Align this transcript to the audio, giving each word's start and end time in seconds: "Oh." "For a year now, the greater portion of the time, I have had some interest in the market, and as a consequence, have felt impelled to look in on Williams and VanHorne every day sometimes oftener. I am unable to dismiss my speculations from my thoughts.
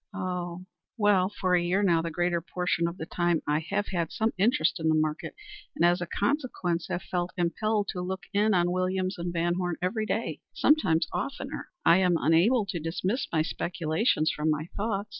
"Oh." 0.15 0.65
"For 1.39 1.53
a 1.53 1.61
year 1.61 1.83
now, 1.83 2.01
the 2.01 2.09
greater 2.09 2.41
portion 2.41 2.87
of 2.87 2.97
the 2.97 3.05
time, 3.05 3.43
I 3.47 3.59
have 3.69 3.89
had 3.89 4.11
some 4.11 4.33
interest 4.35 4.79
in 4.79 4.89
the 4.89 4.95
market, 4.95 5.35
and 5.75 5.85
as 5.85 6.01
a 6.01 6.07
consequence, 6.07 6.87
have 6.87 7.03
felt 7.03 7.31
impelled 7.37 7.89
to 7.89 8.01
look 8.01 8.23
in 8.33 8.55
on 8.55 8.71
Williams 8.71 9.19
and 9.19 9.31
VanHorne 9.31 9.75
every 9.79 10.07
day 10.07 10.41
sometimes 10.53 11.07
oftener. 11.13 11.69
I 11.85 11.97
am 11.97 12.17
unable 12.19 12.65
to 12.69 12.79
dismiss 12.79 13.27
my 13.31 13.43
speculations 13.43 14.31
from 14.35 14.49
my 14.49 14.69
thoughts. 14.75 15.09